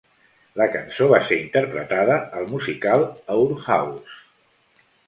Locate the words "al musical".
2.41-3.07